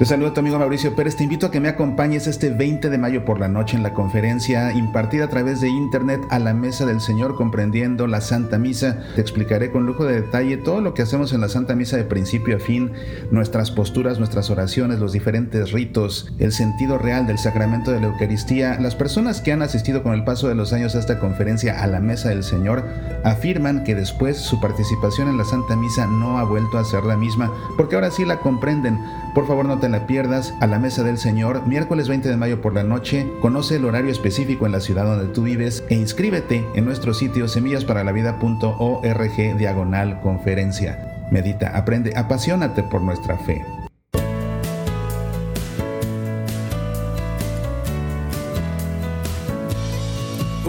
[0.00, 1.14] Te saludo tu amigo Mauricio Pérez.
[1.16, 3.92] Te invito a que me acompañes este 20 de mayo por la noche en la
[3.92, 9.02] conferencia impartida a través de internet a la mesa del Señor comprendiendo la Santa Misa.
[9.14, 12.04] Te explicaré con lujo de detalle todo lo que hacemos en la Santa Misa de
[12.04, 12.92] principio a fin,
[13.30, 18.80] nuestras posturas, nuestras oraciones, los diferentes ritos, el sentido real del sacramento de la Eucaristía.
[18.80, 21.86] Las personas que han asistido con el paso de los años a esta conferencia a
[21.86, 22.84] la mesa del Señor
[23.22, 27.18] afirman que después su participación en la Santa Misa no ha vuelto a ser la
[27.18, 28.98] misma, porque ahora sí la comprenden.
[29.34, 32.60] Por favor, no te la pierdas a la mesa del Señor, miércoles 20 de mayo
[32.60, 33.26] por la noche.
[33.40, 37.48] Conoce el horario específico en la ciudad donde tú vives e inscríbete en nuestro sitio
[37.48, 41.26] semillasparalavida.org diagonal conferencia.
[41.30, 43.64] Medita, aprende, apasionate por nuestra fe.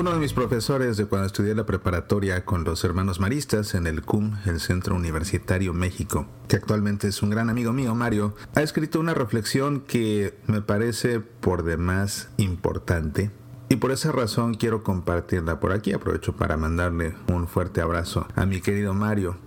[0.02, 4.02] Uno de mis profesores de cuando estudié la preparatoria con los hermanos maristas en el
[4.02, 9.00] CUM, el Centro Universitario México, que actualmente es un gran amigo mío, Mario, ha escrito
[9.00, 13.30] una reflexión que me parece por demás importante
[13.70, 15.94] y por esa razón quiero compartirla por aquí.
[15.94, 19.38] Aprovecho para mandarle un fuerte abrazo a mi querido Mario.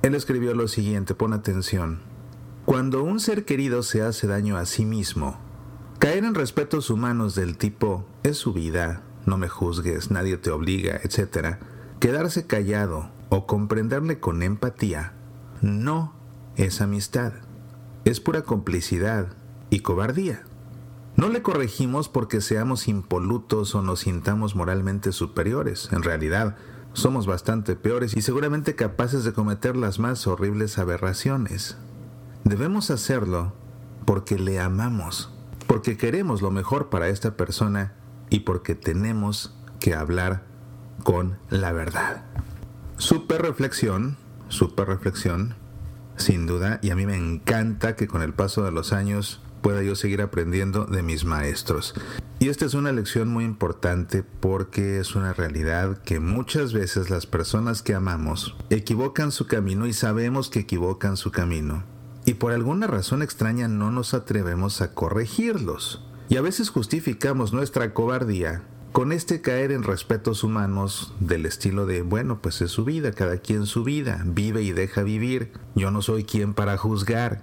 [0.00, 1.98] Él escribió lo siguiente, pon atención.
[2.64, 5.38] Cuando un ser querido se hace daño a sí mismo,
[5.98, 11.00] caer en respetos humanos del tipo es su vida, no me juzgues, nadie te obliga,
[11.04, 11.58] etc.,
[12.00, 15.12] quedarse callado o comprenderle con empatía
[15.60, 16.14] no
[16.56, 17.32] es amistad,
[18.04, 19.28] es pura complicidad
[19.70, 20.44] y cobardía.
[21.16, 25.88] No le corregimos porque seamos impolutos o nos sintamos moralmente superiores.
[25.92, 26.56] En realidad,
[26.92, 31.76] somos bastante peores y seguramente capaces de cometer las más horribles aberraciones.
[32.44, 33.52] Debemos hacerlo
[34.04, 35.32] porque le amamos,
[35.66, 37.94] porque queremos lo mejor para esta persona
[38.30, 40.44] y porque tenemos que hablar
[41.02, 42.24] con la verdad.
[42.96, 44.16] Super reflexión,
[44.48, 45.54] super reflexión,
[46.16, 49.82] sin duda, y a mí me encanta que con el paso de los años pueda
[49.82, 51.94] yo seguir aprendiendo de mis maestros.
[52.40, 57.26] Y esta es una lección muy importante porque es una realidad que muchas veces las
[57.26, 61.84] personas que amamos equivocan su camino y sabemos que equivocan su camino.
[62.24, 66.07] Y por alguna razón extraña no nos atrevemos a corregirlos.
[66.28, 68.62] Y a veces justificamos nuestra cobardía
[68.92, 73.38] con este caer en respetos humanos del estilo de, bueno, pues es su vida, cada
[73.38, 77.42] quien su vida, vive y deja vivir, yo no soy quien para juzgar.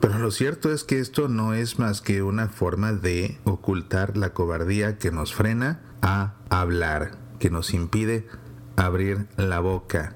[0.00, 4.32] Pero lo cierto es que esto no es más que una forma de ocultar la
[4.32, 8.26] cobardía que nos frena a hablar, que nos impide
[8.76, 10.14] abrir la boca,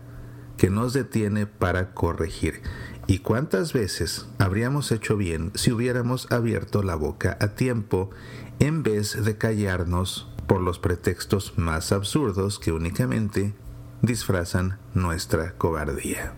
[0.56, 2.62] que nos detiene para corregir.
[3.10, 8.10] ¿Y cuántas veces habríamos hecho bien si hubiéramos abierto la boca a tiempo
[8.58, 13.54] en vez de callarnos por los pretextos más absurdos que únicamente
[14.02, 16.34] disfrazan nuestra cobardía?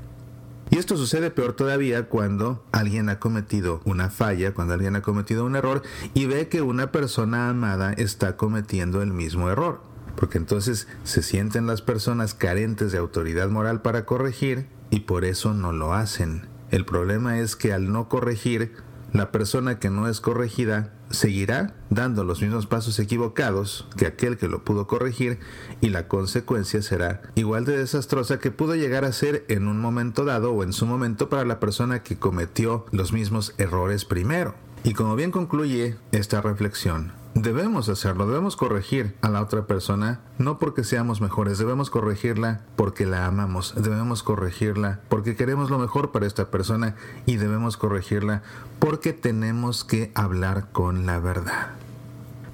[0.70, 5.44] Y esto sucede peor todavía cuando alguien ha cometido una falla, cuando alguien ha cometido
[5.44, 5.82] un error
[6.14, 9.80] y ve que una persona amada está cometiendo el mismo error.
[10.14, 15.53] Porque entonces se sienten las personas carentes de autoridad moral para corregir y por eso
[15.53, 16.48] no lo hacen.
[16.70, 18.72] El problema es que al no corregir,
[19.12, 24.47] la persona que no es corregida seguirá dando los mismos pasos equivocados que aquel que
[24.47, 25.41] lo pudo corregir
[25.80, 30.25] y la consecuencia será igual de desastrosa que pudo llegar a ser en un momento
[30.25, 34.54] dado o en su momento para la persona que cometió los mismos errores primero.
[34.84, 40.58] Y como bien concluye esta reflexión, Debemos hacerlo, debemos corregir a la otra persona, no
[40.58, 46.26] porque seamos mejores, debemos corregirla porque la amamos, debemos corregirla porque queremos lo mejor para
[46.26, 48.42] esta persona y debemos corregirla
[48.78, 51.68] porque tenemos que hablar con la verdad.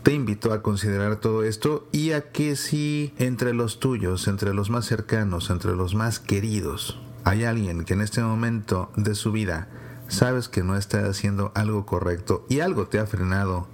[0.04, 4.70] Te invito a considerar todo esto y a que si entre los tuyos, entre los
[4.70, 9.66] más cercanos, entre los más queridos, hay alguien que en este momento de su vida
[10.06, 13.66] sabes que no está haciendo algo correcto y algo te ha frenado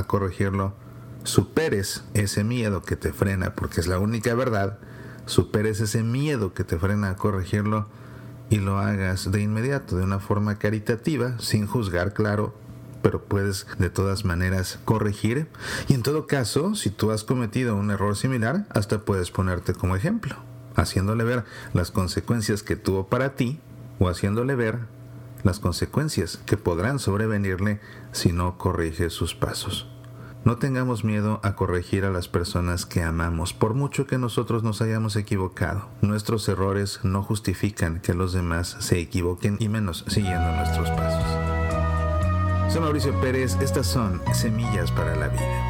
[0.00, 0.74] a corregirlo,
[1.24, 4.78] superes ese miedo que te frena, porque es la única verdad,
[5.26, 7.86] superes ese miedo que te frena a corregirlo
[8.48, 12.54] y lo hagas de inmediato, de una forma caritativa, sin juzgar, claro,
[13.02, 15.48] pero puedes de todas maneras corregir.
[15.88, 19.96] Y en todo caso, si tú has cometido un error similar, hasta puedes ponerte como
[19.96, 20.36] ejemplo,
[20.74, 23.60] haciéndole ver las consecuencias que tuvo para ti
[23.98, 24.80] o haciéndole ver
[25.42, 27.80] las consecuencias que podrán sobrevenirle
[28.12, 29.88] si no corrige sus pasos.
[30.42, 34.80] No tengamos miedo a corregir a las personas que amamos, por mucho que nosotros nos
[34.80, 35.88] hayamos equivocado.
[36.00, 42.72] Nuestros errores no justifican que los demás se equivoquen y menos siguiendo nuestros pasos.
[42.72, 45.69] Soy Mauricio Pérez, estas son Semillas para la Vida.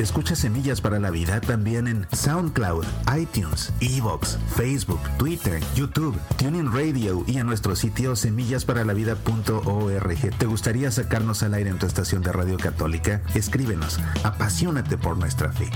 [0.00, 2.86] Escucha Semillas para la Vida también en SoundCloud,
[3.18, 10.38] iTunes, Evox, Facebook, Twitter, YouTube, Tuning Radio y en nuestro sitio semillasparalavida.org.
[10.38, 13.20] ¿Te gustaría sacarnos al aire en tu estación de radio católica?
[13.34, 14.00] Escríbenos.
[14.24, 15.68] Apasionate por nuestra fe.